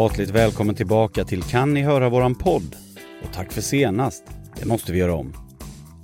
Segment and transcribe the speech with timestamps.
[0.00, 2.76] Hjärtligt välkommen tillbaka till Kan ni höra våran podd?
[3.22, 4.24] Och tack för senast.
[4.60, 5.32] Det måste vi göra om.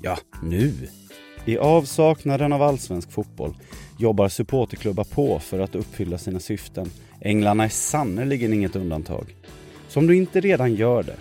[0.02, 0.72] Ja, nu!
[1.44, 3.54] I avsaknaden av allsvensk fotboll
[3.98, 6.90] jobbar supporterklubbar på för att uppfylla sina syften.
[7.20, 9.36] Änglarna är sannerligen inget undantag.
[9.88, 11.16] Så om du inte redan gör det,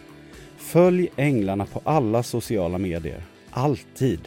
[0.57, 3.23] följ Änglarna på alla sociala medier.
[3.51, 4.19] Alltid!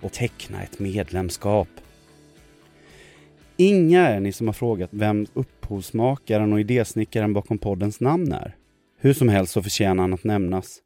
[0.00, 1.68] Och teckna ett medlemskap.
[3.56, 5.26] Inga är ni som har frågat vem
[5.68, 8.56] upphovsmakaren och idésnickaren bakom poddens namn är.
[8.98, 10.78] Hur som helst så förtjänar han att nämnas.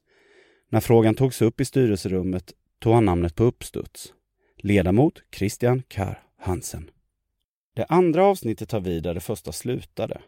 [0.71, 4.13] När frågan togs upp i styrelserummet tog han namnet på uppstuds.
[4.57, 6.91] Ledamot Christian Kar Hansen.
[7.77, 10.21] Det andra avsnittet tar vid där det första slutade.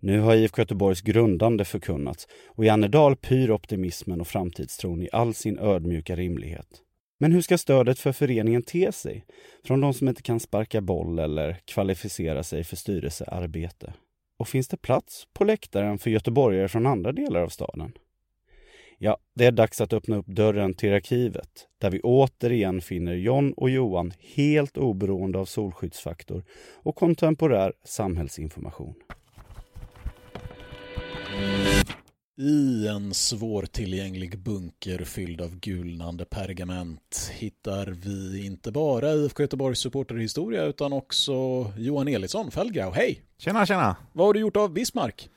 [0.00, 5.34] Nu har IFK Göteborgs grundande förkunnats och i Annedal pyr optimismen och framtidstron i all
[5.34, 6.82] sin ödmjuka rimlighet.
[7.22, 9.24] Men hur ska stödet för föreningen te sig
[9.64, 13.92] från de som inte kan sparka boll eller kvalificera sig för styrelsearbete?
[14.38, 17.92] Och finns det plats på läktaren för göteborgare från andra delar av staden?
[18.98, 23.52] Ja, det är dags att öppna upp dörren till arkivet där vi återigen finner John
[23.52, 28.94] och Johan helt oberoende av solskyddsfaktor och kontemporär samhällsinformation.
[32.38, 40.64] I en svårtillgänglig bunker fylld av gulnande pergament hittar vi inte bara IFK Göteborgs supporterhistoria
[40.64, 41.32] utan också
[41.76, 42.92] Johan Elisson, Fällgrau.
[42.92, 43.22] Hej!
[43.38, 43.96] Tjena, tjena!
[44.12, 45.28] Vad har du gjort av Bismarck?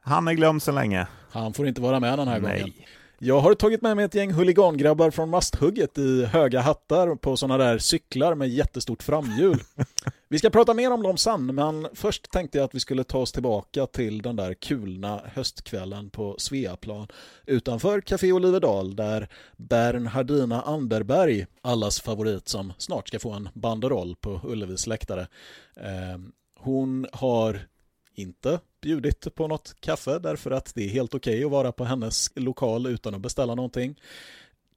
[0.00, 1.06] Han är glömd sedan länge.
[1.30, 2.60] Han får inte vara med den här Nej.
[2.60, 2.74] gången.
[3.18, 7.64] Jag har tagit med mig ett gäng huligangrabbar från Masthugget i höga hattar på sådana
[7.64, 9.58] där cyklar med jättestort framhjul.
[10.28, 13.18] Vi ska prata mer om dem sen, men först tänkte jag att vi skulle ta
[13.18, 17.08] oss tillbaka till den där kulna höstkvällen på Sveaplan
[17.46, 24.40] utanför Café Oliverdal där Bernhardina Anderberg, allas favorit som snart ska få en banderoll på
[24.44, 25.26] Ullevis läktare,
[25.76, 26.18] eh,
[26.58, 27.66] hon har
[28.14, 32.30] inte bjudit på något kaffe därför att det är helt okej att vara på hennes
[32.34, 34.00] lokal utan att beställa någonting.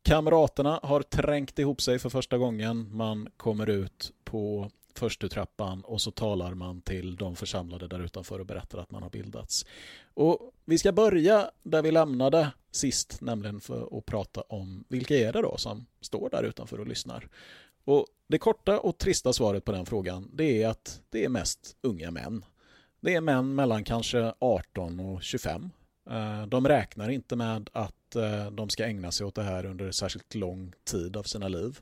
[0.03, 2.97] Kamraterna har trängt ihop sig för första gången.
[2.97, 8.45] Man kommer ut på förstutrappan och så talar man till de församlade där utanför och
[8.45, 9.65] berättar att man har bildats.
[10.13, 15.33] Och vi ska börja där vi lämnade sist, nämligen för att prata om vilka är
[15.33, 17.29] det då som står där utanför och lyssnar.
[17.83, 21.77] Och det korta och trista svaret på den frågan det är att det är mest
[21.81, 22.45] unga män.
[22.99, 25.69] Det är män mellan kanske 18 och 25.
[26.09, 29.91] Eh, de räknar inte med att eh, de ska ägna sig åt det här under
[29.91, 31.79] särskilt lång tid av sina liv.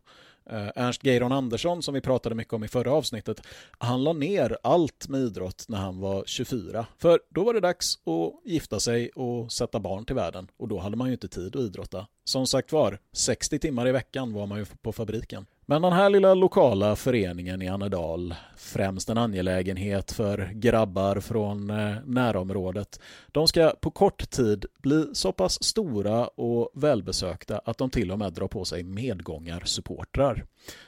[0.49, 3.41] Eh, Ernst Geiron Andersson som vi pratade mycket om i förra avsnittet,
[3.77, 6.85] han la ner allt med idrott när han var 24.
[6.97, 10.79] För då var det dags att gifta sig och sätta barn till världen och då
[10.79, 12.07] hade man ju inte tid att idrotta.
[12.23, 15.45] Som sagt var, 60 timmar i veckan var man ju på fabriken.
[15.69, 21.95] Men den här lilla lokala föreningen i Annedal, främst en angelägenhet för grabbar från eh,
[22.05, 28.11] närområdet, de ska på kort tid bli så pass stora och välbesökta att de till
[28.11, 30.45] och med drar på sig medgångarsupportrar.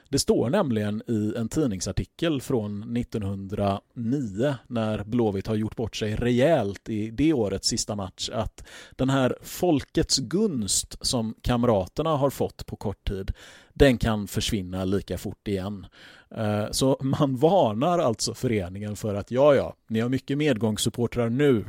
[0.10, 6.90] Det står nämligen i en tidningsartikel från 1909 när Blåvitt har gjort bort sig rejält
[6.90, 8.64] i det årets sista match att
[8.96, 13.32] den här folkets gunst som kamraterna har fått på kort tid
[13.80, 15.88] den kan försvinna lika fort igen.
[16.36, 21.66] Eh, så man varnar alltså föreningen för att ja, ja, ni har mycket medgångssupportrar nu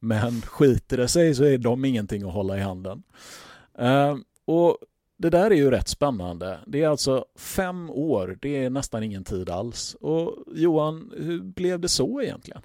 [0.00, 3.02] men skiter det sig så är de ingenting att hålla i handen.
[3.78, 4.78] Eh, och
[5.18, 6.58] det där är ju rätt spännande.
[6.66, 9.96] Det är alltså fem år, det är nästan ingen tid alls.
[10.00, 12.62] Och Johan, hur blev det så egentligen?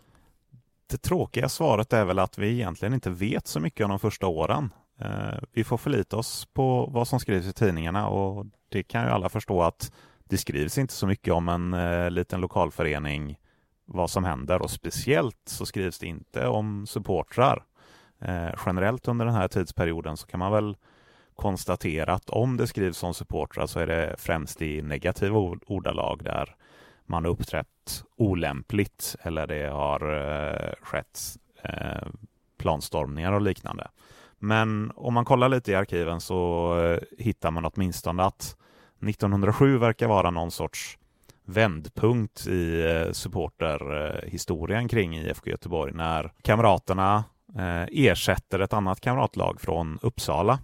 [0.88, 4.28] Det tråkiga svaret är väl att vi egentligen inte vet så mycket om de första
[4.28, 4.70] åren.
[5.00, 9.10] Eh, Vi får förlita oss på vad som skrivs i tidningarna och det kan ju
[9.10, 9.92] alla förstå att
[10.24, 13.38] det skrivs inte så mycket om en eh, liten lokalförening,
[13.86, 17.64] vad som händer och speciellt så skrivs det inte om supportrar.
[18.20, 20.78] Eh, Generellt under den här tidsperioden så kan man väl
[21.36, 25.38] konstatera att om det skrivs om supportrar så är det främst i negativa
[25.68, 26.56] ordalag där
[27.06, 31.20] man har uppträtt olämpligt eller det har eh, skett
[31.64, 32.08] eh,
[32.58, 33.88] planstormningar och liknande.
[34.40, 38.56] Men om man kollar lite i arkiven så eh, hittar man åtminstone att
[39.08, 40.98] 1907 verkar vara någon sorts
[41.46, 47.24] vändpunkt i eh, supporterhistorien kring IFK Göteborg när kamraterna
[47.58, 50.60] eh, ersätter ett annat kamratlag från Uppsala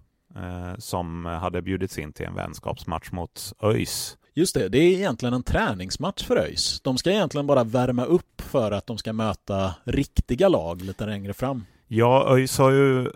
[0.77, 4.17] som hade bjudits in till en vänskapsmatch mot ÖIS.
[4.33, 6.81] Just det, det är egentligen en träningsmatch för ÖIS.
[6.81, 11.33] De ska egentligen bara värma upp för att de ska möta riktiga lag lite längre
[11.33, 11.65] fram.
[11.87, 13.11] Ja, ÖIS har ju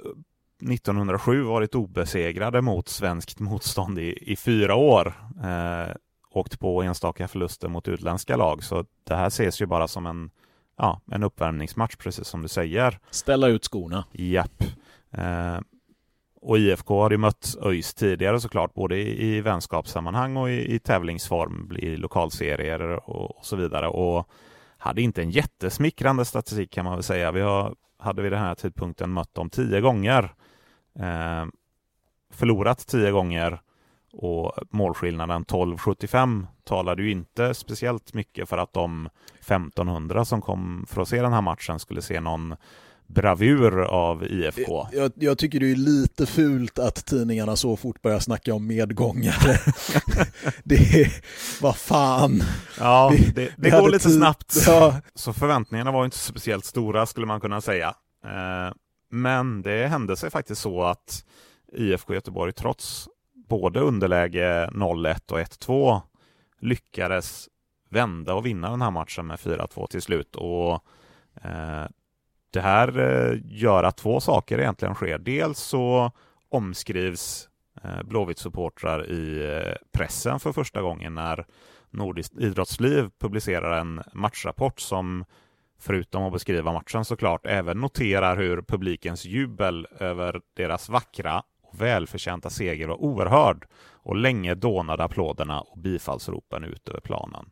[0.61, 5.13] 1907 varit obesegrade mot svenskt motstånd i, i fyra år.
[5.43, 5.95] Eh,
[6.31, 10.31] åkt på enstaka förluster mot utländska lag, så det här ses ju bara som en
[10.79, 12.99] ja, en uppvärmningsmatch precis som du säger.
[13.11, 14.05] Ställa ut skorna.
[14.11, 14.63] Japp.
[15.11, 15.59] Eh,
[16.41, 20.79] och IFK har ju mött ÖIS tidigare såklart, både i, i vänskapssammanhang och i, i
[20.79, 23.87] tävlingsform, i lokalserier och, och, så vidare.
[23.87, 24.29] Och
[24.77, 27.31] hade inte en jättesmickrande statistik kan man väl säga.
[27.31, 30.33] Vi har, hade vid den här tidpunkten mött dem tio gånger.
[30.99, 31.45] Eh,
[32.33, 33.61] förlorat tio gånger
[34.11, 39.09] och målskillnaden 12,75 talade ju inte speciellt mycket för att de
[39.39, 42.55] 1500 som kom för att se den här matchen skulle se någon
[43.07, 44.87] bravur av IFK.
[44.91, 49.57] Jag, jag, tycker det är lite fult att tidningarna så fort börjar snacka om medgångare.
[50.63, 51.13] det är,
[51.61, 52.43] vad fan.
[52.79, 54.55] Ja, det, det, det går lite snabbt.
[54.67, 55.01] Ja.
[55.15, 57.87] Så förväntningarna var inte speciellt stora skulle man kunna säga.
[58.25, 58.73] Eh,
[59.09, 61.25] men det hände sig faktiskt så att
[61.73, 63.09] IFK Göteborg trots
[63.49, 66.01] både underläge 0-1 och 1-2
[66.59, 67.49] lyckades
[67.89, 70.35] vända och vinna den här matchen med 4-2 till slut.
[70.35, 70.73] Och
[71.41, 71.87] eh,
[72.51, 75.17] det här eh, gör att två saker egentligen sker.
[75.17, 76.11] Dels så
[76.49, 77.49] omskrivs
[77.83, 81.45] eh, Blåvitt-supportrar i eh, pressen för första gången när
[81.91, 85.25] Nordiskt idrottsliv publicerar en matchrapport som
[85.79, 92.49] förutom att beskriva matchen såklart även noterar hur publikens jubel över deras vackra och välförtjänta
[92.49, 97.45] seger var oerhörd och länge dånade applåderna och bifallsropen ut över planen.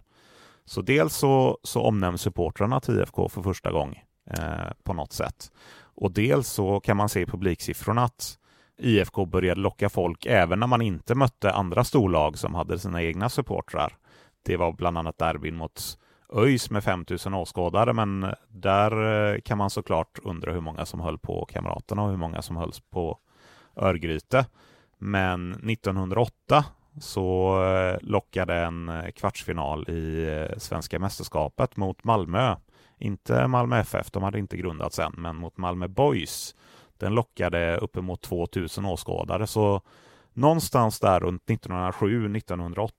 [0.66, 4.02] Så dels så, så omnämns supportrarna till IFK för första gången
[4.32, 5.52] eh, på något sätt.
[5.80, 8.38] Och dels så kan man se i publiksiffrorna att
[8.78, 13.30] IFK började locka folk även när man inte mötte andra storlag som hade sina egna
[13.30, 13.98] supportrar.
[14.46, 15.98] Det var bland annat derbyn mot
[16.34, 18.92] ÖIS med 5000 åskådare, men där
[19.34, 22.58] eh, kan man såklart undra hur många som höll på Kamraterna och hur många som
[22.58, 23.20] hölls på
[23.76, 24.46] Örgryte.
[24.98, 26.66] Men 1908
[27.02, 32.56] så eh, lockade en eh, kvartsfinal i Svenska mästerskapet mot Malmö
[33.00, 36.56] inte Malmö FF, de hade inte grundats än, men mot Malmö Boys.
[36.98, 39.82] Den lockade uppemot 2000 åskådare, så
[40.34, 42.92] någonstans där runt 1907-1908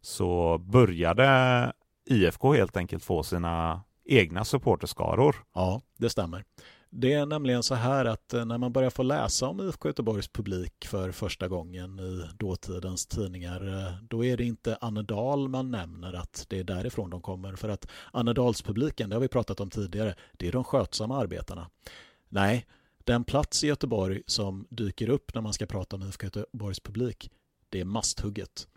[0.00, 1.72] så började
[2.04, 5.36] IFK helt enkelt få sina egna supporterskaror.
[5.54, 6.44] Ja, det stämmer.
[6.94, 10.28] Det är nämligen så här att eh, när man börjar få läsa om IFK Göteborgs
[10.28, 16.12] publik för första gången i dåtidens tidningar, eh, då är det inte Annedal man nämner
[16.12, 17.56] att det är därifrån de kommer.
[17.56, 21.70] För att Annedalspubliken, det har vi pratat om tidigare, det är de skötsamma arbetarna.
[22.28, 22.66] Nej,
[23.04, 27.30] den plats i Göteborg som dyker upp när man ska prata om IFK Göteborgs publik,
[27.68, 28.68] det är Masthugget.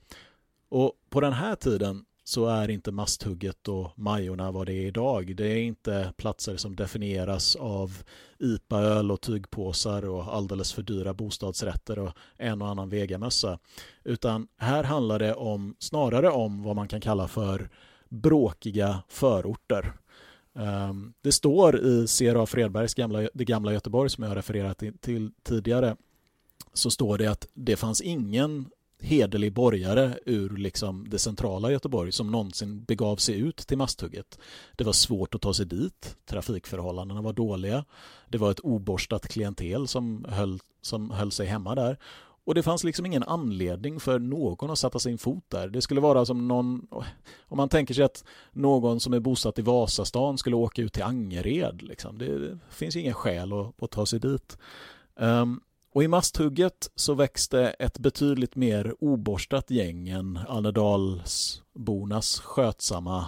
[0.70, 5.36] Och på den här tiden så är inte Masthugget och Majorna vad det är idag.
[5.36, 8.04] Det är inte platser som definieras av
[8.40, 13.60] IPA-öl och tygpåsar och alldeles för dyra bostadsrätter och en och annan vegamössa.
[14.04, 17.70] Utan här handlar det om, snarare om vad man kan kalla för
[18.10, 19.94] bråkiga förorter.
[20.56, 25.32] Ehm, det står i CRA Fredbergs gamla, Det gamla Göteborg som jag har refererat till
[25.44, 25.96] tidigare
[26.74, 28.66] så står det att det fanns ingen
[29.06, 34.40] hederlig borgare ur liksom det centrala Göteborg som någonsin begav sig ut till Masthugget.
[34.76, 37.86] Det var svårt att ta sig dit, trafikförhållandena var dåliga,
[38.30, 41.98] det var ett oborstat klientel som höll, som höll sig hemma där
[42.46, 45.68] och det fanns liksom ingen anledning för någon att sätta sin fot där.
[45.68, 46.88] Det skulle vara som någon,
[47.40, 51.04] om man tänker sig att någon som är bosatt i Vasastan skulle åka ut till
[51.04, 51.82] Angered.
[51.82, 52.18] Liksom.
[52.18, 54.58] Det, det finns ingen skäl att, att ta sig dit.
[55.16, 55.62] Um,
[55.96, 63.28] och i Masthugget så växte ett betydligt mer oborstat gäng än Annedalsbornas skötsamma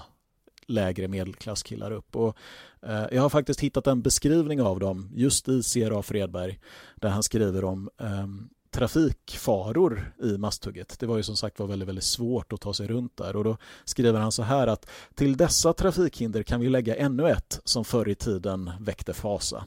[0.66, 2.16] lägre medelklasskillar upp.
[2.16, 2.38] Och,
[2.82, 6.60] eh, jag har faktiskt hittat en beskrivning av dem just i CRA Fredberg
[6.96, 8.28] där han skriver om eh,
[8.72, 11.00] trafikfaror i Masthugget.
[11.00, 13.44] Det var ju som sagt var väldigt, väldigt svårt att ta sig runt där och
[13.44, 17.86] då skriver han så här att till dessa trafikhinder kan vi lägga ännu ett som
[17.86, 19.66] förr i tiden väckte fasa.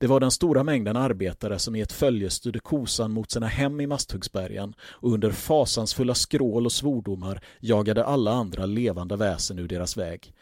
[0.00, 3.80] Det var den stora mängden arbetare som i ett följe styrde kosan mot sina hem
[3.80, 9.96] i Masthuggsbergen och under fasansfulla skrål och svordomar jagade alla andra levande väsen ur deras
[9.96, 10.32] väg.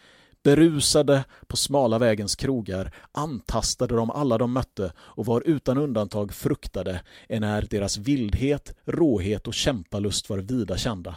[0.42, 7.00] Berusade på smala vägens krogar antastade de alla de mötte och var utan undantag fruktade
[7.28, 11.16] enär deras vildhet, råhet och kämpalust var vida kända.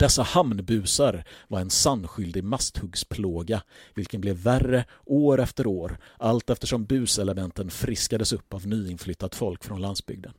[0.00, 3.62] Dessa hamnbusar var en sannskyldig masthuggsplåga,
[3.94, 9.80] vilken blev värre år efter år, allt eftersom buselementen friskades upp av nyinflyttat folk från
[9.80, 10.32] landsbygden.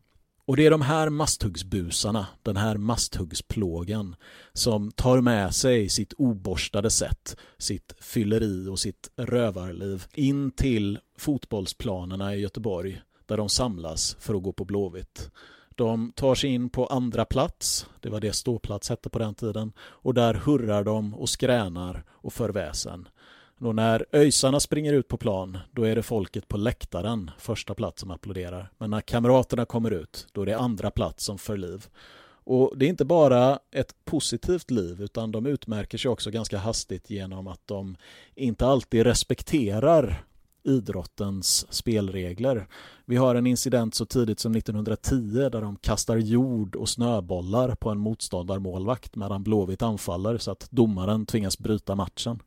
[0.46, 4.16] Och det är de här masthuggsbusarna, den här masthuggsplågan,
[4.54, 12.36] som tar med sig sitt oborstade sätt, sitt fylleri och sitt rövarliv in till fotbollsplanerna
[12.36, 15.32] i Göteborg, där de samlas för att gå på Blåvitt.
[15.76, 19.74] De tar sig in på andra plats, det var det ståplats hette på den tiden,
[19.80, 23.08] och där hurrar de och skränar och för väsen.
[23.58, 28.02] Då när öjsarna springer ut på plan, då är det folket på läktaren, första plats,
[28.02, 28.72] som applåderar.
[28.78, 31.86] Men när kamraterna kommer ut, då är det andra plats som för liv.
[32.44, 37.10] Och det är inte bara ett positivt liv, utan de utmärker sig också ganska hastigt
[37.10, 37.96] genom att de
[38.36, 40.24] inte alltid respekterar
[40.64, 42.68] idrottens spelregler.
[43.06, 47.90] Vi har en incident så tidigt som 1910 där de kastar jord och snöbollar på
[47.90, 52.40] en motståndarmålvakt medan Blåvitt anfaller så att domaren tvingas bryta matchen.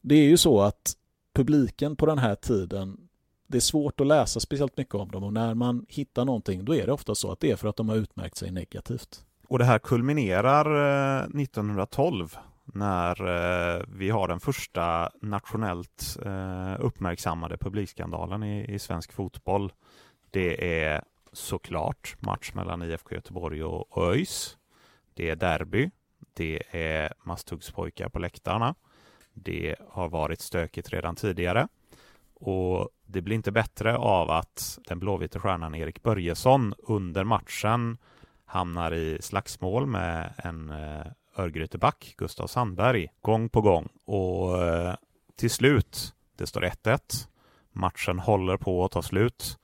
[0.00, 0.96] Det är ju så att
[1.34, 2.96] publiken på den här tiden
[3.46, 6.74] det är svårt att läsa speciellt mycket om dem och när man hittar någonting då
[6.74, 9.24] är det ofta så att det är för att de har utmärkt sig negativt.
[9.48, 10.66] Och det här kulminerar
[11.20, 19.12] eh, 1912 när eh, vi har den första nationellt eh, uppmärksammade publikskandalen i, i svensk
[19.12, 19.72] fotboll.
[20.30, 24.56] Det är såklart match mellan IFK Göteborg och, ÖIS.
[25.14, 25.90] Det är derby.
[26.34, 28.74] Det är Masthuggspojkar på läktarna.
[29.34, 31.68] Det har varit stökigt redan tidigare
[32.34, 37.98] och det blir inte bättre av att den blåvita stjärnan Erik Börjesson under matchen
[38.44, 43.88] hamnar i slagsmål med en eh, Örgryteback, Gustav Sandberg, gång på gång.
[44.04, 44.94] Och eh,
[45.36, 47.28] till slut, det står 1-1.
[47.72, 49.58] Matchen håller på att ta slut.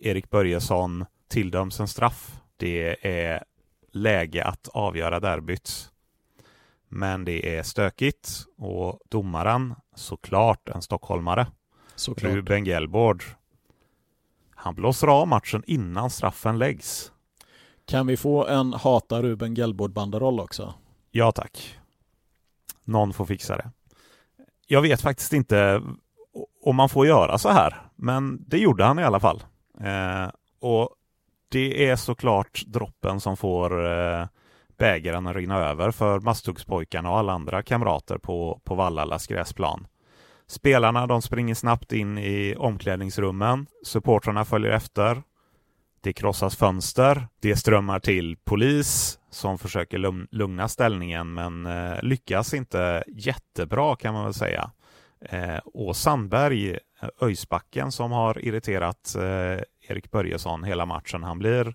[0.00, 2.40] Erik Börjesson tilldöms en straff.
[2.56, 3.44] Det är
[3.92, 5.90] läge att avgöra derbyt.
[6.88, 11.46] Men det är stökigt och domaren, såklart en stockholmare,
[11.94, 12.32] såklart.
[12.32, 13.24] Ruben Gelbord,
[14.54, 17.11] han blåser av matchen innan straffen läggs.
[17.92, 20.74] Kan vi få en hata Ruben Gellbord-banderoll också?
[21.10, 21.78] Ja tack.
[22.84, 23.70] Någon får fixa det.
[24.66, 25.82] Jag vet faktiskt inte
[26.62, 29.42] om man får göra så här, men det gjorde han i alla fall.
[29.80, 30.30] Eh,
[30.60, 30.88] och
[31.48, 34.26] det är såklart droppen som får eh,
[34.78, 39.86] bägaren att rinna över för Masthuggspojkarna och alla andra kamrater på, på Vallallas gräsplan.
[40.46, 43.66] Spelarna de springer snabbt in i omklädningsrummen.
[43.86, 45.22] Supportrarna följer efter.
[46.02, 47.28] Det krossas fönster.
[47.40, 49.98] Det strömmar till polis som försöker
[50.34, 54.70] lugna ställningen men eh, lyckas inte jättebra kan man väl säga.
[55.20, 56.78] Eh, och Sandberg, eh,
[57.20, 59.16] Öjsbacken som har irriterat
[59.88, 61.74] Erik Börjesson hela matchen, han blir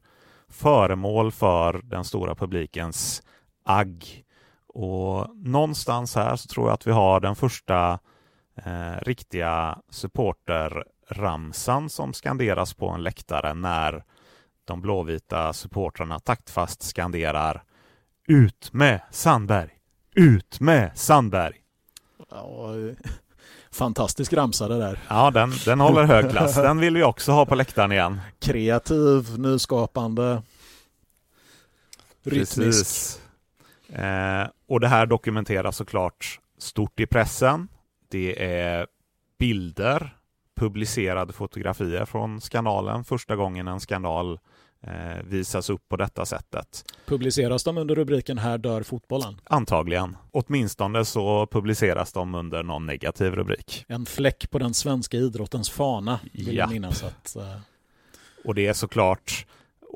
[0.49, 3.23] föremål för den stora publikens
[3.65, 4.23] agg.
[4.67, 7.99] Och någonstans här så tror jag att vi har den första
[8.65, 14.03] eh, riktiga supporterramsan som skanderas på en läktare när
[14.67, 17.63] de blåvita supportrarna taktfast skanderar
[18.27, 19.69] Ut med Sandberg!
[20.15, 21.55] Ut med Sandberg!
[22.29, 22.73] Ja,
[23.71, 24.99] fantastisk ramsa det där.
[25.07, 26.55] Ja, den, den håller hög klass.
[26.55, 28.21] Den vill vi också ha på läktaren igen.
[28.39, 30.41] Kreativ, nyskapande,
[32.23, 33.19] rytmisk.
[33.93, 37.67] Eh, och det här dokumenteras såklart stort i pressen.
[38.09, 38.87] Det är
[39.39, 40.16] bilder,
[40.57, 43.03] publicerade fotografier från skandalen.
[43.03, 44.39] Första gången en skandal
[44.81, 46.83] eh, visas upp på detta sättet.
[47.05, 49.41] Publiceras de under rubriken Här dör fotbollen?
[49.43, 50.17] Antagligen.
[50.31, 53.85] Åtminstone så publiceras de under någon negativ rubrik.
[53.87, 57.35] En fläck på den svenska idrottens fana, vill jag minnas att...
[57.35, 57.55] Eh...
[58.45, 59.45] Och det är såklart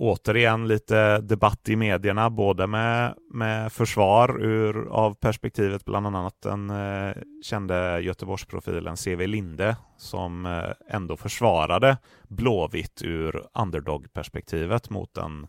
[0.01, 6.69] återigen lite debatt i medierna, både med, med försvar ur, av perspektivet bland annat den
[6.69, 15.47] eh, kände Göteborgsprofilen CV Linde som eh, ändå försvarade Blåvitt ur underdog-perspektivet mot den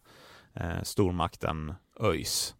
[0.54, 2.54] eh, stormakten ÖIS.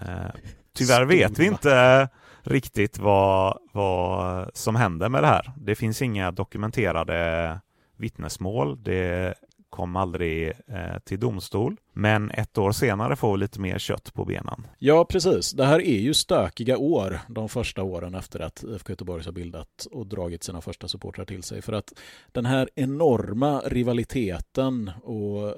[0.00, 0.40] Eh,
[0.76, 2.08] tyvärr vet vi inte
[2.42, 5.52] riktigt vad, vad som händer med det här.
[5.56, 7.60] Det finns inga dokumenterade
[7.96, 8.82] vittnesmål.
[8.82, 9.34] Det
[9.74, 11.76] kom aldrig eh, till domstol.
[11.92, 14.66] Men ett år senare får vi lite mer kött på benen.
[14.78, 15.52] Ja, precis.
[15.52, 19.86] Det här är ju stökiga år, de första åren efter att IFK Göteborg har bildat
[19.90, 21.62] och dragit sina första supportrar till sig.
[21.62, 21.92] För att
[22.32, 25.54] den här enorma rivaliteten och eh,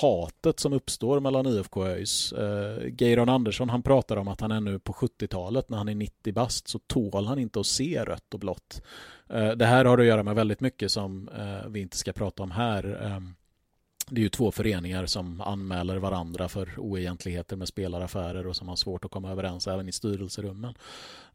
[0.00, 2.32] hatet som uppstår mellan IFK och ÖIS.
[2.32, 6.32] Eh, Geiron Andersson, han pratar om att han ännu på 70-talet, när han är 90
[6.32, 8.82] bast, så tål han inte att se rött och blått.
[9.30, 12.42] Eh, det här har att göra med väldigt mycket som eh, vi inte ska prata
[12.42, 13.02] om här.
[13.02, 13.34] Ehm,
[14.10, 18.76] det är ju två föreningar som anmäler varandra för oegentligheter med spelaraffärer och som har
[18.76, 20.74] svårt att komma överens även i styrelserummen.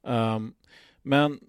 [0.02, 0.54] Um,
[1.02, 1.40] men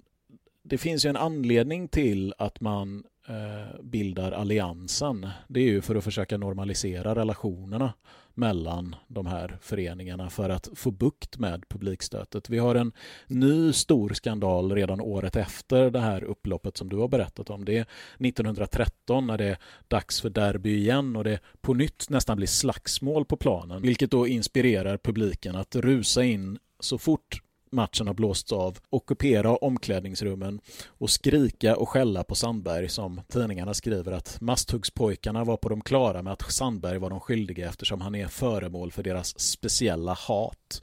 [0.62, 5.28] det finns ju en anledning till att man uh, bildar alliansen.
[5.48, 7.92] Det är ju för att försöka normalisera relationerna
[8.34, 12.50] mellan de här föreningarna för att få bukt med publikstötet.
[12.50, 12.92] Vi har en
[13.26, 17.64] ny stor skandal redan året efter det här upploppet som du har berättat om.
[17.64, 17.86] Det är
[18.18, 19.58] 1913 när det är
[19.88, 24.26] dags för derby igen och det på nytt nästan blir slagsmål på planen, vilket då
[24.26, 27.42] inspirerar publiken att rusa in så fort
[27.72, 34.12] matchen har blåsts av, ockupera omklädningsrummen och skrika och skälla på Sandberg som tidningarna skriver
[34.12, 38.28] att Masthuggspojkarna var på de klara med att Sandberg var de skyldiga eftersom han är
[38.28, 40.82] föremål för deras speciella hat.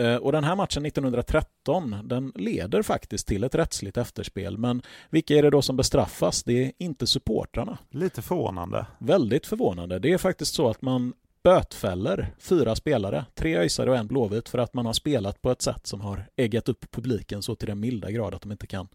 [0.00, 4.58] Eh, och den här matchen 1913, den leder faktiskt till ett rättsligt efterspel.
[4.58, 6.42] Men vilka är det då som bestraffas?
[6.42, 7.78] Det är inte supportrarna.
[7.90, 8.86] Lite förvånande.
[8.98, 9.98] Väldigt förvånande.
[9.98, 14.58] Det är faktiskt så att man bötfäller fyra spelare, tre öisare och en blåvit för
[14.58, 17.80] att man har spelat på ett sätt som har äggat upp publiken så till den
[17.80, 18.88] milda grad att de inte kan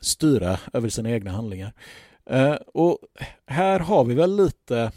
[0.00, 1.72] styra över sina egna handlingar.
[2.26, 2.98] Eh, och
[3.46, 4.92] här har vi väl lite,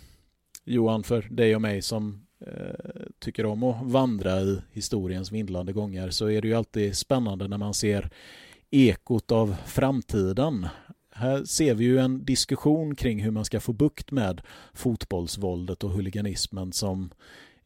[0.64, 6.10] Johan, för dig och mig som eh, tycker om att vandra i historiens vindlande gånger
[6.10, 8.10] så är det ju alltid spännande när man ser
[8.72, 10.68] ekot av framtiden
[11.16, 14.42] här ser vi ju en diskussion kring hur man ska få bukt med
[14.74, 17.10] fotbollsvåldet och huliganismen som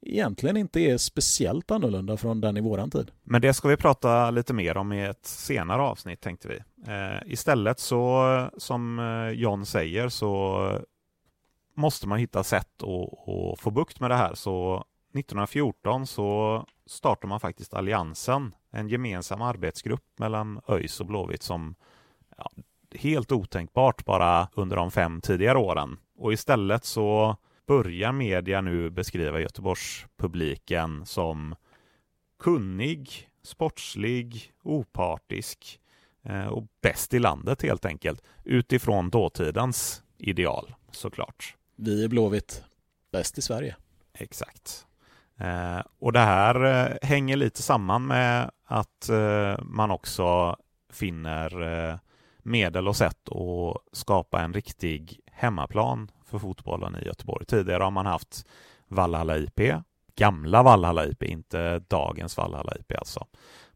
[0.01, 3.12] egentligen inte är speciellt annorlunda från den i våran tid.
[3.24, 6.56] Men det ska vi prata lite mer om i ett senare avsnitt tänkte vi.
[6.92, 10.82] Eh, istället så, som eh, John säger, så
[11.74, 14.34] måste man hitta sätt att, att få bukt med det här.
[14.36, 21.75] Så 1914 så startar man faktiskt Alliansen, en gemensam arbetsgrupp mellan ÖIS och Blåvitt som
[22.38, 22.51] ja,
[22.96, 25.98] helt otänkbart bara under de fem tidigare åren.
[26.17, 31.56] Och istället så börjar media nu beskriva Göteborgspubliken som
[32.39, 35.79] kunnig, sportslig, opartisk
[36.24, 41.56] eh, och bäst i landet helt enkelt utifrån dåtidens ideal såklart.
[41.75, 42.63] Vi är Blåvitt
[43.12, 43.75] bäst i Sverige.
[44.13, 44.86] Exakt.
[45.39, 49.09] Eh, och det här eh, hänger lite samman med att
[49.62, 50.55] man också
[50.90, 52.00] finner
[52.48, 57.46] medel och sätt att skapa en riktig hemmaplan för fotbollen i Göteborg.
[57.46, 58.48] Tidigare har man haft
[58.88, 59.60] Vallhalla IP,
[60.16, 63.27] gamla Vallhalla IP, inte dagens Vallhalla IP alltså.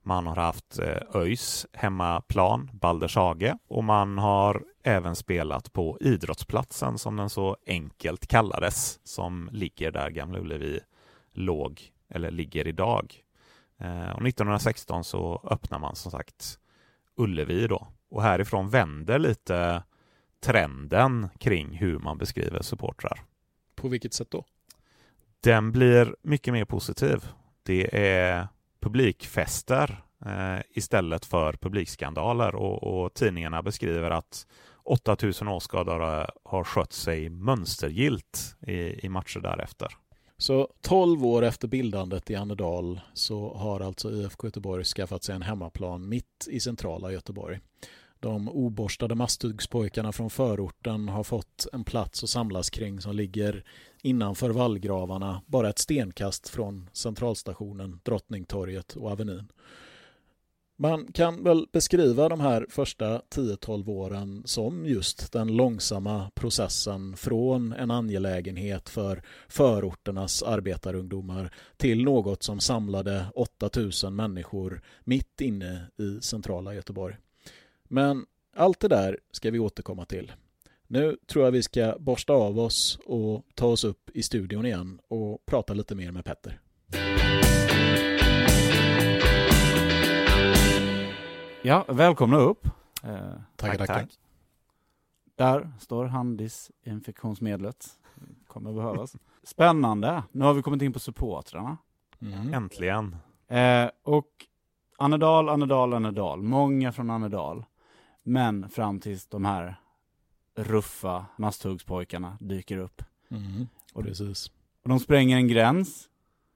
[0.03, 7.15] Man har haft eh, ÖIS hemmaplan, Baldershage, och man har även spelat på idrottsplatsen som
[7.15, 10.79] den så enkelt kallades, som ligger där Gamla Ullevi
[11.33, 13.15] låg, eller ligger idag.
[13.77, 16.59] Eh, och 1916 så öppnar man som sagt
[17.15, 19.83] Ullevi då och härifrån vänder lite
[20.39, 23.21] trenden kring hur man beskriver supportrar.
[23.75, 24.45] På vilket sätt då?
[25.39, 27.25] Den blir mycket mer positiv.
[27.63, 28.47] Det är
[28.79, 34.47] publikfester eh, istället för publikskandaler och, och, tidningarna beskriver att
[34.83, 39.87] 8000 åskådare har skött sig mönstergilt i, i matcher därefter.
[40.37, 45.41] Så 12 år efter bildandet i Annedal så har alltså IFK Göteborg skaffat sig en
[45.41, 47.59] hemmaplan mitt i centrala Göteborg.
[48.21, 53.63] De oborstade masthuggspojkarna från förorten har fått en plats att samlas kring som ligger
[54.01, 59.51] innanför vallgravarna, bara ett stenkast från centralstationen, Drottningtorget och Avenyn.
[60.77, 67.73] Man kan väl beskriva de här första 10-12 åren som just den långsamma processen från
[67.73, 76.73] en angelägenhet för förorternas arbetarungdomar till något som samlade 8000 människor mitt inne i centrala
[76.75, 77.15] Göteborg.
[77.91, 78.25] Men
[78.55, 80.31] allt det där ska vi återkomma till.
[80.87, 84.99] Nu tror jag vi ska borsta av oss och ta oss upp i studion igen
[85.07, 86.59] och prata lite mer med Petter.
[91.61, 92.65] Ja, välkomna upp.
[93.03, 94.09] Eh, tack, tack, tack.
[95.35, 97.87] Där står Handis-infektionsmedlet.
[98.47, 99.15] Kommer behövas.
[99.43, 100.23] Spännande.
[100.31, 101.77] Nu har vi kommit in på supportrarna.
[102.21, 102.53] Mm.
[102.53, 103.15] Äntligen.
[103.47, 104.27] Eh, och
[104.97, 106.41] Annedal, Annedal, Annedal.
[106.41, 107.65] Många från Annedal.
[108.23, 109.75] Men fram tills de här
[110.55, 113.03] ruffa masthuggspojkarna dyker upp.
[113.29, 114.51] Mm, och precis.
[114.83, 116.07] Och de spränger en gräns.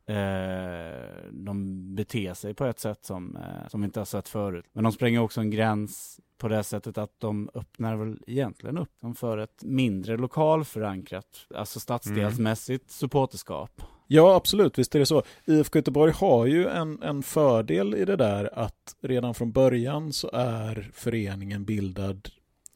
[0.07, 4.65] Eh, de beter sig på ett sätt som, eh, som vi inte har sett förut.
[4.73, 9.01] Men de spränger också en gräns på det sättet att de öppnar väl egentligen upp
[9.01, 12.89] dem för ett mindre lokalförankrat, alltså stadsdelsmässigt mm.
[12.89, 13.81] supporterskap.
[14.07, 15.23] Ja, absolut, visst är det så.
[15.45, 20.29] IFK Göteborg har ju en, en fördel i det där att redan från början så
[20.33, 22.29] är föreningen bildad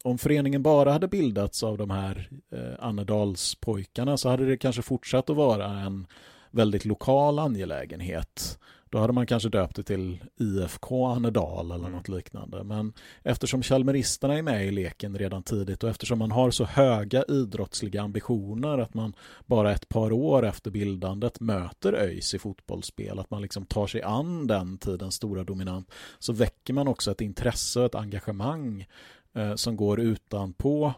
[0.03, 5.29] om föreningen bara hade bildats av de här eh, Annedalspojkarna så hade det kanske fortsatt
[5.29, 6.07] att vara en
[6.51, 8.59] väldigt lokal angelägenhet.
[8.91, 11.91] Då hade man kanske döpt det till IFK Annedal eller mm.
[11.91, 12.63] något liknande.
[12.63, 17.23] Men eftersom Chalmeristerna är med i leken redan tidigt och eftersom man har så höga
[17.27, 19.13] idrottsliga ambitioner att man
[19.45, 24.01] bara ett par år efter bildandet möter ÖIS i fotbollsspel, att man liksom tar sig
[24.01, 28.87] an den tidens stora dominant, så väcker man också ett intresse och ett engagemang
[29.33, 30.93] eh, som går utanpå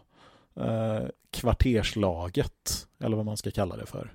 [0.56, 4.12] eh, kvarterslaget, eller vad man ska kalla det för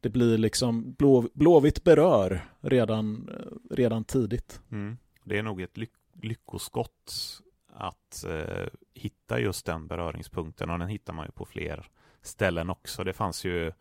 [0.00, 3.30] det blir liksom blå, Blåvitt berör redan,
[3.70, 4.60] redan tidigt.
[4.70, 4.96] Mm.
[5.24, 5.86] Det är nog ett ly
[6.22, 11.86] lyckoskott att eh, hitta just den beröringspunkten och den hittar man ju på fler
[12.22, 13.04] ställen också.
[13.04, 13.72] Det fanns ju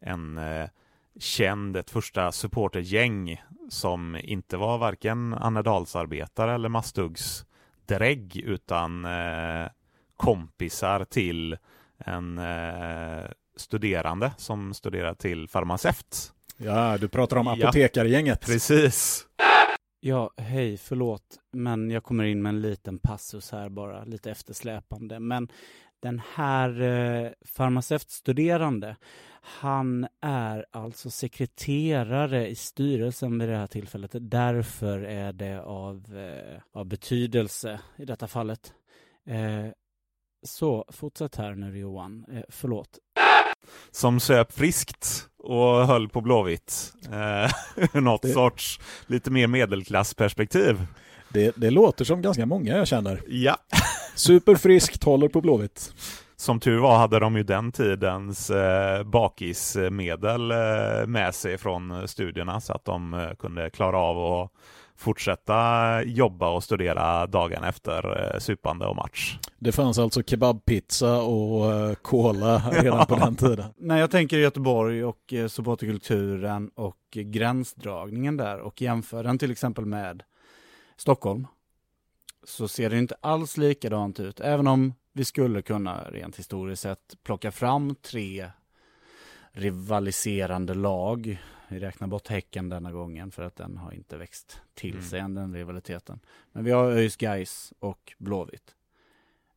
[0.00, 0.68] en eh,
[1.18, 7.46] känd, ett första supportergäng som inte var varken Annedalsarbetare eller Mastuggs
[7.86, 9.66] drägg utan eh,
[10.16, 11.56] kompisar till
[11.98, 13.24] en eh,
[13.56, 16.32] studerande som studerar till farmaceut.
[16.56, 18.38] Ja, du pratar om apotekargänget.
[18.42, 19.26] Ja, precis.
[20.00, 25.20] Ja, hej, förlåt, men jag kommer in med en liten passus här bara, lite eftersläpande.
[25.20, 25.48] Men
[26.00, 28.96] den här eh, farmaceutstuderande,
[29.40, 34.10] han är alltså sekreterare i styrelsen vid det här tillfället.
[34.14, 38.74] Därför är det av, eh, av betydelse i detta fallet.
[39.26, 39.66] Eh,
[40.46, 42.98] så fortsätt här nu Johan, eh, förlåt.
[43.94, 46.92] Som söp friskt och höll på Blåvitt.
[47.12, 47.50] Eh,
[48.02, 48.28] något det...
[48.28, 50.86] sorts lite mer medelklassperspektiv.
[51.28, 53.22] Det, det låter som ganska många jag känner.
[53.28, 53.56] Ja.
[54.14, 55.92] Superfriskt, håller på Blåvitt.
[56.36, 62.60] Som tur var hade de ju den tidens eh, bakismedel eh, med sig från studierna
[62.60, 64.50] så att de eh, kunde klara av att
[64.96, 69.38] fortsätta jobba och studera dagen efter eh, supande och match.
[69.58, 73.64] Det fanns alltså kebabpizza och eh, cola redan på den tiden.
[73.76, 79.86] När jag tänker Göteborg och eh, supporterkulturen och gränsdragningen där och jämför den till exempel
[79.86, 80.22] med
[80.96, 81.46] Stockholm
[82.44, 87.14] så ser det inte alls likadant ut, även om vi skulle kunna rent historiskt sett
[87.24, 88.50] plocka fram tre
[89.52, 94.92] rivaliserande lag vi räknar bort Häcken denna gången för att den har inte växt till
[94.92, 95.04] mm.
[95.04, 96.20] sig än den rivaliteten.
[96.52, 98.74] Men vi har ÖIS Gais och Blåvitt.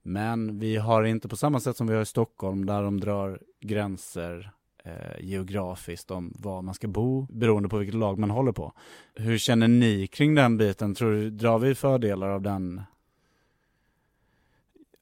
[0.01, 3.39] Men vi har inte på samma sätt som vi har i Stockholm där de drar
[3.59, 4.51] gränser
[4.83, 8.73] eh, geografiskt om var man ska bo beroende på vilket lag man håller på.
[9.13, 10.95] Hur känner ni kring den biten?
[10.95, 12.81] Tror du, drar vi fördelar av den?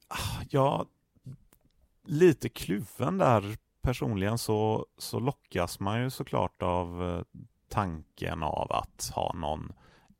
[0.08, 0.86] Ah, ja,
[2.04, 9.10] lite kluven där personligen så, så lockas man ju såklart av eh, tanken av att
[9.14, 9.72] ha någon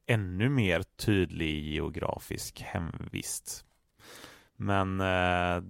[0.07, 3.65] ännu mer tydlig geografisk hemvist.
[4.57, 5.63] Men eh,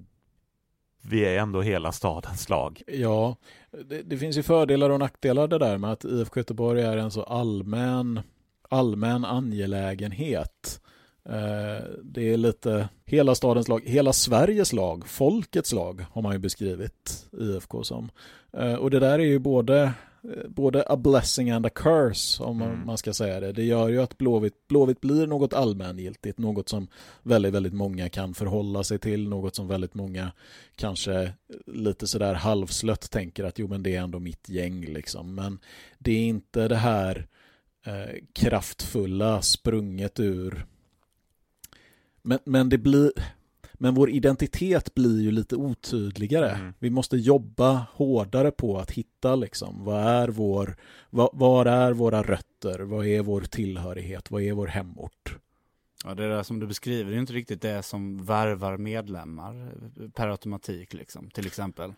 [1.02, 2.82] vi är ändå hela stadens lag.
[2.87, 3.37] Ja,
[3.70, 7.11] det, det, finns ju fördelar och nackdelar det där med att IFK Göteborg är en
[7.11, 8.20] så allmän,
[8.68, 10.80] allmän angelägenhet.
[11.29, 16.39] Eh, det är lite hela stadens lag, hela Sveriges lag, folkets lag har man ju
[16.39, 18.11] beskrivit IFK som.
[18.53, 19.83] Eh, och det där är ju både,
[20.23, 22.87] eh, både a blessing and a curse om mm.
[22.87, 23.53] man ska säga det.
[23.53, 26.89] Det gör ju att Blåvitt, Blåvitt blir något allmängiltigt, något som
[27.23, 30.33] väldigt, väldigt många kan förhålla sig till, något som väldigt många
[30.77, 31.33] kanske
[31.67, 35.35] lite sådär halvslött tänker att jo men det är ändå mitt gäng liksom.
[35.35, 35.59] Men
[35.99, 37.27] det är inte det här
[37.87, 40.67] eh, kraftfulla sprunget ur
[42.27, 43.12] men, men det blir
[43.79, 46.51] men vår identitet blir ju lite otydligare.
[46.51, 46.75] Mm.
[46.79, 50.77] Vi måste jobba hårdare på att hitta liksom, vad är vår,
[51.11, 55.37] vad, var är våra rötter, vad är vår tillhörighet, vad är vår hemort?
[56.05, 59.73] Ja, det där som du beskriver är inte riktigt det som värvar medlemmar
[60.15, 61.93] per automatik liksom, till exempel.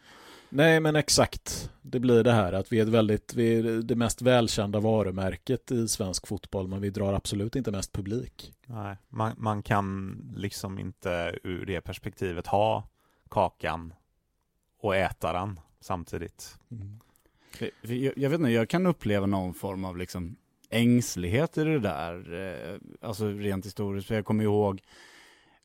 [0.48, 1.70] Nej, men exakt.
[1.82, 5.70] Det blir det här att vi är ett väldigt, vi är det mest välkända varumärket
[5.70, 8.54] i svensk fotboll, men vi drar absolut inte mest publik.
[8.66, 12.88] Nej, man, man kan liksom inte ur det perspektivet ha
[13.30, 13.94] kakan
[14.80, 16.58] och äta den samtidigt.
[16.70, 17.00] Mm.
[17.82, 20.37] Jag, jag, vet inte, jag kan uppleva någon form av liksom
[20.70, 24.82] ängslighet i det där, eh, alltså rent historiskt, för jag kommer ihåg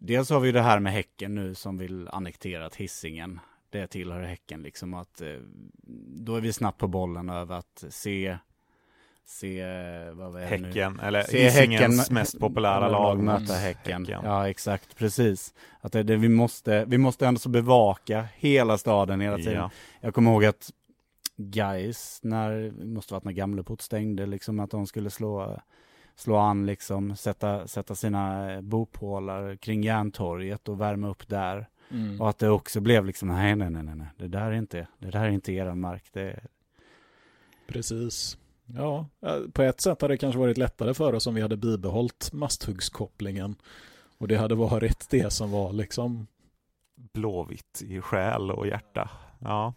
[0.06, 3.40] Dels har vi det här med Häcken nu som vill annektera Hisingen
[3.74, 5.28] det tillhör Häcken liksom att eh,
[6.08, 8.38] då är vi snabbt på bollen över att se
[9.26, 9.66] se
[10.14, 11.04] vad är Häcken, nu?
[11.04, 14.06] eller se häcken, mest populära lag möta häcken.
[14.06, 14.22] häcken.
[14.24, 15.54] Ja, exakt, precis.
[15.82, 19.54] Att det, det, vi, måste, vi måste ändå så bevaka hela staden hela tiden.
[19.54, 19.72] Ja.
[20.02, 20.72] Jag kommer ihåg att
[21.36, 25.60] Guys när, det måste varit när Gamleport stängde, liksom att de skulle slå,
[26.16, 31.68] slå an liksom, sätta, sätta sina bopålar kring Järntorget och värma upp där.
[31.92, 32.22] Mm.
[32.22, 35.12] Och att det också blev liksom, nej, nej, nej, nej, det där är inte, det
[35.12, 36.04] där är inte er mark.
[36.14, 36.40] Det...
[37.68, 38.38] Precis.
[38.66, 39.08] Ja,
[39.54, 43.56] på ett sätt hade det kanske varit lättare för oss om vi hade bibehållit masthuggskopplingen.
[44.18, 46.28] Och det hade varit det som var liksom
[46.96, 49.10] blåvitt i själ och hjärta.
[49.40, 49.74] Ja.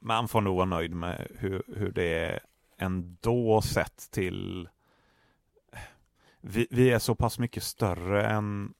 [0.00, 2.40] Man får nog vara nöjd med hur, hur det är
[2.78, 4.68] ändå sett till
[6.40, 8.74] vi, vi är så pass mycket större än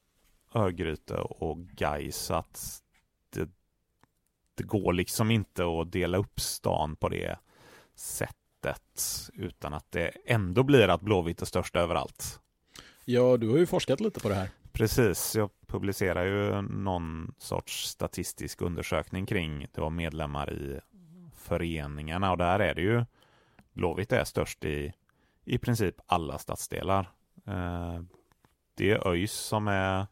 [0.54, 2.82] Örgryte och Gais att
[3.30, 3.48] det,
[4.54, 7.38] det går liksom inte att dela upp stan på det
[7.94, 12.40] sättet utan att det ändå blir att Blåvitt är störst överallt.
[13.04, 14.50] Ja, du har ju forskat lite på det här.
[14.72, 20.80] Precis, jag publicerar ju någon sorts statistisk undersökning kring det var medlemmar i
[21.34, 23.04] föreningarna och där är det ju
[23.72, 24.92] Blåvitt är störst i
[25.44, 27.10] i princip alla stadsdelar.
[27.46, 28.00] Eh,
[28.74, 30.06] det är ÖIS som är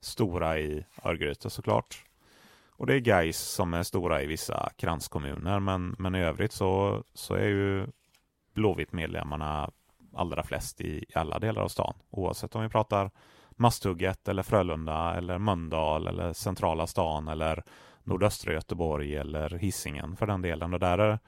[0.00, 2.04] stora i Örgryte såklart.
[2.70, 7.02] Och det är Gais som är stora i vissa kranskommuner men, men i övrigt så,
[7.14, 7.86] så är ju
[8.54, 9.70] Blåvitt-medlemmarna
[10.14, 11.94] allra flest i, i alla delar av stan.
[12.10, 13.10] Oavsett om vi pratar
[13.50, 17.64] Masthugget eller Frölunda eller Mölndal eller centrala stan eller
[18.04, 20.74] nordöstra Göteborg eller Hisingen för den delen.
[20.74, 21.18] Och där är,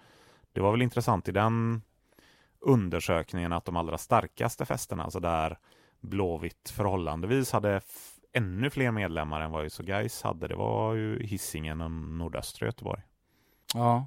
[0.52, 1.83] det var väl intressant i den
[2.61, 5.59] undersökningen att de allra starkaste festerna, alltså där
[6.00, 7.80] Blåvitt förhållandevis hade
[8.33, 12.66] ännu fler medlemmar än vad ÖIS och Gais hade, det var ju Hisingen och nordöstra
[12.66, 13.03] Göteborg.
[13.75, 14.07] Ja,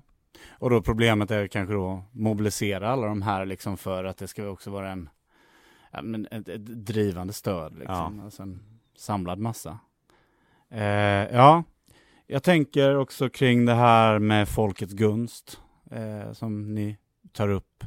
[0.49, 4.47] och då problemet är kanske då mobilisera alla de här liksom för att det ska
[4.47, 5.09] också vara en
[5.91, 8.23] ja, men ett, ett drivande stöd liksom, ja.
[8.23, 8.59] alltså en
[8.95, 9.79] samlad massa.
[10.69, 10.83] Eh,
[11.33, 11.63] ja,
[12.27, 16.97] jag tänker också kring det här med folkets gunst eh, som ni
[17.31, 17.83] tar upp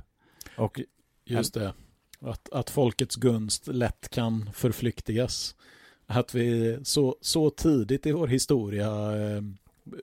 [0.57, 0.81] och
[1.25, 1.75] just det,
[2.21, 5.57] att, att folkets gunst lätt kan förflyktigas.
[6.07, 9.43] Att vi så, så tidigt i vår historia eh,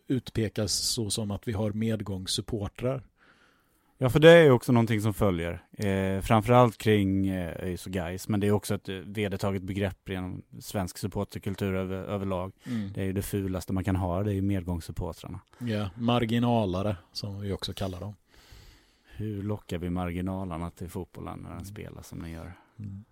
[0.07, 3.03] utpekas så som att vi har medgångssupportrar.
[3.97, 5.63] Ja, för det är ju också någonting som följer.
[5.71, 10.41] Eh, framförallt kring eh, ÖIS och Gais, men det är också ett vedertaget begrepp genom
[10.59, 12.51] svensk supporterkultur över, överlag.
[12.65, 12.91] Mm.
[12.93, 15.39] Det är ju det fulaste man kan ha, det är ju medgångssupportrarna.
[15.59, 18.15] Ja, marginalare som vi också kallar dem
[19.15, 21.65] hur lockar vi marginalerna till fotbollen när den mm.
[21.65, 22.53] spelar som den gör?
[22.79, 23.03] Mm.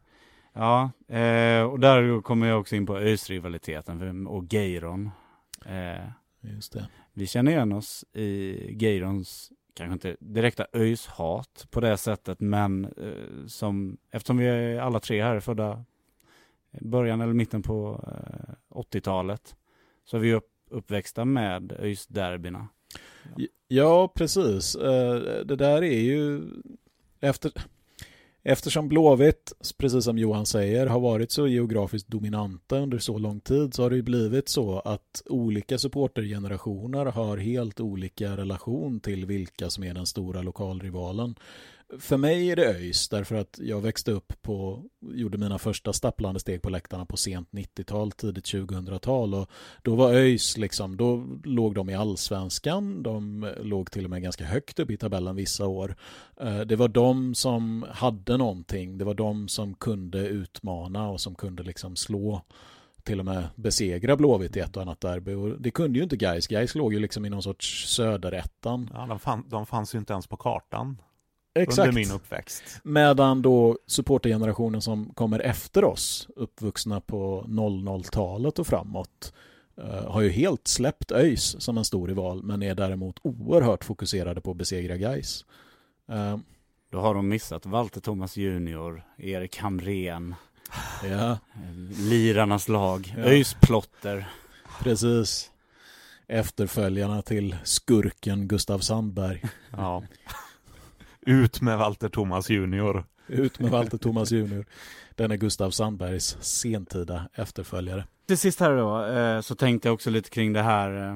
[0.53, 5.09] Ja, eh, och där kommer jag också in på ÖIS-rivaliteten och Geiron.
[5.65, 6.09] Eh,
[6.41, 6.87] Just det.
[7.13, 13.45] Vi känner igen oss i Geirons, kanske inte direkta ÖIS-hat på det sättet, men eh,
[13.47, 15.85] som, eftersom vi är alla tre här födda
[16.81, 18.05] början eller mitten på
[18.69, 19.55] 80-talet,
[20.05, 22.67] så är vi upp, uppväxta med ÖIS-derbyna.
[23.67, 24.75] Ja, precis.
[24.75, 26.41] Eh, det där är ju
[27.19, 27.51] efter,
[28.43, 33.73] eftersom Blåvitt, precis som Johan säger, har varit så geografiskt dominanta under så lång tid
[33.73, 39.69] så har det ju blivit så att olika supportergenerationer har helt olika relation till vilka
[39.69, 41.35] som är den stora lokalrivalen
[41.99, 46.39] för mig är det ÖIS därför att jag växte upp på, gjorde mina första stapplande
[46.39, 49.49] steg på läktarna på sent 90-tal, tidigt 2000-tal och
[49.81, 54.21] då var ÖIS liksom, då låg de i allsvenskan, de eh, låg till och med
[54.21, 55.95] ganska högt upp i tabellen vissa år.
[56.41, 61.35] Eh, det var de som hade någonting, det var de som kunde utmana och som
[61.35, 62.41] kunde liksom slå
[63.03, 65.33] till och med besegra Blåvitt i ett och annat derby.
[65.33, 66.47] Och det kunde ju inte Gais.
[66.47, 68.89] Gais låg ju liksom i någon sorts söderettan.
[68.93, 70.97] Ja, de, fann, de fanns ju inte ens på kartan.
[71.53, 71.79] Exakt.
[71.79, 72.63] under min uppväxt.
[72.83, 79.33] Medan då supportergenerationen som kommer efter oss, uppvuxna på 00-talet och framåt,
[79.79, 84.41] uh, har ju helt släppt ÖIS som en stor rival, men är däremot oerhört fokuserade
[84.41, 85.45] på att besegra Gais.
[86.11, 86.37] Uh,
[86.89, 90.35] då har de missat Walter Thomas Junior, Erik Hamrén,
[91.03, 91.37] ja.
[91.97, 93.23] lirarnas lag, ja.
[93.23, 94.29] ÖIS Plotter.
[94.79, 95.51] Precis.
[96.27, 99.43] Efterföljarna till skurken Gustav Sandberg.
[99.71, 100.03] Ja.
[101.25, 103.05] Ut med Walter Thomas Junior.
[103.27, 104.65] Ut med Walter Thomas Junior.
[105.15, 108.05] Den är Gustav Sandbergs sentida efterföljare.
[108.27, 111.15] Till sist här då, eh, så tänkte jag också lite kring det här eh,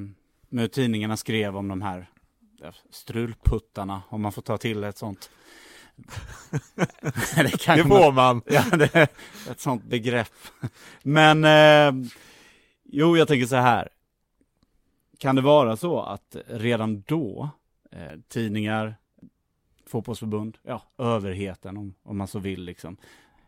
[0.50, 2.10] med hur tidningarna skrev om de här
[2.92, 5.30] strulputtarna, om man får ta till ett sånt.
[7.36, 8.42] det, det får man.
[8.46, 9.08] Ja, det är
[9.52, 10.34] ett sånt begrepp.
[11.04, 12.10] Men, eh,
[12.84, 13.90] jo, jag tänker så här.
[15.20, 17.50] Kan det vara så att redan då
[17.92, 18.96] eh, tidningar,
[19.86, 22.98] fotbollsförbund, ja, överheten om, om man så vill liksom,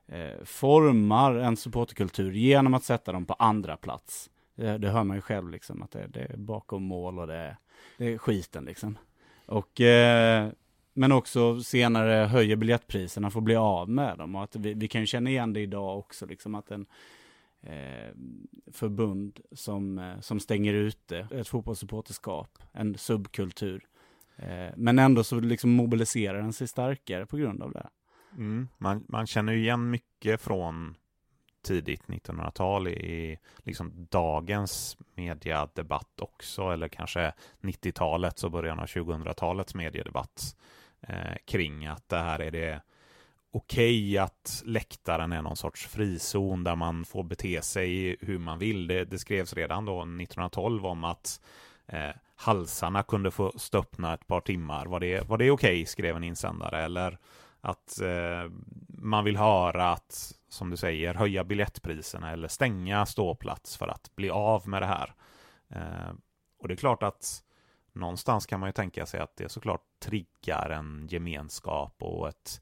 [0.08, 4.30] eh, formar en supporterkultur genom att sätta dem på andra plats.
[4.56, 7.36] Det, det hör man ju själv liksom, att det, det är bakom mål och det
[7.36, 7.58] är,
[7.98, 8.98] det är skiten liksom.
[9.46, 10.50] Och, eh,
[10.94, 14.88] men också senare höjer biljettpriserna för att bli av med dem och att vi, vi
[14.88, 16.86] kan ju känna igen det idag också liksom att en
[17.62, 18.12] eh,
[18.72, 23.86] förbund som, eh, som stänger ute ett fotbollssupporterskap, en subkultur,
[24.38, 27.90] Eh, men ändå så liksom mobiliserar den sig starkare på grund av det.
[28.32, 28.68] Mm.
[28.78, 30.96] Man, man känner ju igen mycket från
[31.62, 40.56] tidigt 1900-tal i liksom dagens mediedebatt också, eller kanske 90-talets och början av 2000-talets mediedebatt
[41.02, 42.82] eh, kring att det här är det
[43.52, 48.60] okej okay att läktaren är någon sorts frizon där man får bete sig hur man
[48.60, 48.88] vill.
[48.88, 51.42] Det, det skrevs redan då 1912 om att
[51.88, 54.86] eh, halsarna kunde få stöppna ett par timmar.
[54.86, 56.84] Var det, var det okej, okay, skrev en insändare.
[56.84, 57.20] Eller
[57.62, 58.52] att eh,
[58.88, 64.30] man vill höra att, som du säger, höja biljettpriserna eller stänga ståplats för att bli
[64.30, 65.14] av med det här.
[65.70, 66.14] Eh,
[66.60, 67.44] och det är klart att
[67.94, 72.62] någonstans kan man ju tänka sig att det såklart triggar en gemenskap och ett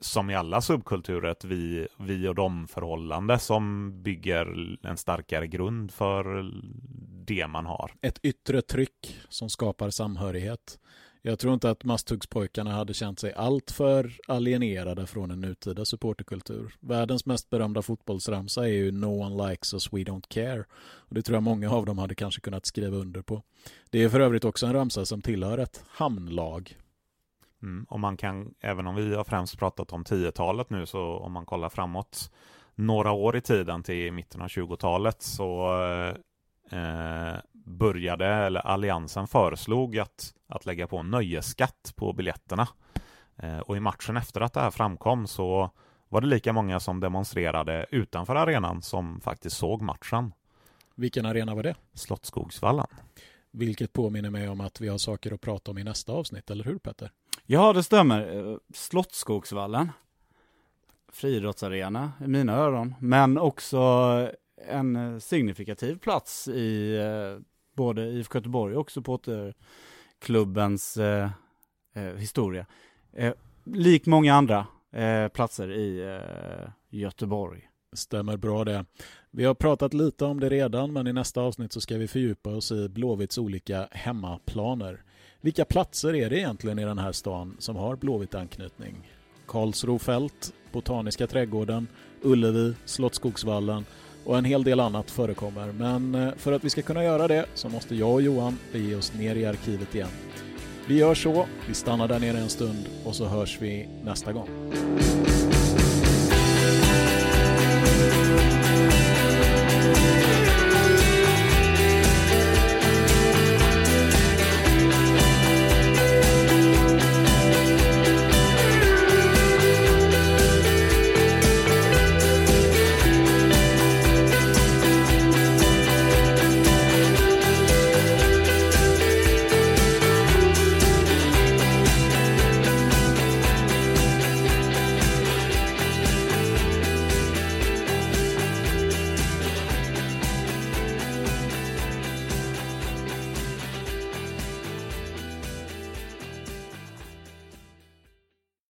[0.00, 5.92] som i alla subkulturer, ett vi, vi och dem förhållande som bygger en starkare grund
[5.92, 6.50] för
[7.26, 7.92] det man har.
[8.02, 10.78] Ett yttre tryck som skapar samhörighet.
[11.26, 16.74] Jag tror inte att Masthuggspojkarna hade känt sig alltför alienerade från en nutida supporterkultur.
[16.80, 20.64] Världens mest berömda fotbollsramsa är ju No one likes us, we don't care.
[20.78, 23.42] Och Det tror jag många av dem hade kanske kunnat skriva under på.
[23.90, 26.76] Det är för övrigt också en ramsa som tillhör ett hamnlag.
[27.66, 31.32] Mm, och man kan, även om vi har främst pratat om 10-talet nu, så om
[31.32, 32.32] man kollar framåt
[32.74, 35.72] några år i tiden till mitten av 20-talet så
[36.70, 42.68] eh, började, eller Alliansen föreslog att, att lägga på en nöjesskatt på biljetterna.
[43.36, 45.70] Eh, och i matchen efter att det här framkom så
[46.08, 50.32] var det lika många som demonstrerade utanför arenan som faktiskt såg matchen.
[50.94, 51.74] Vilken arena var det?
[51.94, 52.86] Slottsskogsvallen.
[53.50, 56.64] Vilket påminner mig om att vi har saker att prata om i nästa avsnitt, eller
[56.64, 57.10] hur Petter?
[57.48, 58.36] Ja, det stämmer.
[58.36, 59.92] Eh, Slottsskogsvallen.
[61.08, 63.78] Friidrottsarena i mina öron, men också
[64.68, 67.38] en eh, signifikativ plats i eh,
[67.76, 71.30] både IFK Göteborg och supporterklubbens eh,
[71.94, 72.66] eh, historia.
[73.12, 73.32] Eh,
[73.64, 76.20] lik många andra eh, platser i eh,
[76.90, 77.68] Göteborg.
[77.92, 78.84] Stämmer bra det.
[79.30, 82.50] Vi har pratat lite om det redan, men i nästa avsnitt så ska vi fördjupa
[82.50, 85.02] oss i Blåvitts olika hemmaplaner.
[85.40, 89.10] Vilka platser är det egentligen i den här stan som har Blåvitt anknytning?
[89.46, 91.88] Karlsro fält, Botaniska trädgården,
[92.22, 93.84] Ullevi, Slottsskogsvallen
[94.24, 95.72] och en hel del annat förekommer.
[95.72, 98.94] Men eh, för att vi ska kunna göra det så måste jag och Johan bege
[98.94, 100.08] oss ner i arkivet igen.
[100.88, 104.48] Vi gör så, vi stannar där nere en stund och så hörs vi nästa gång.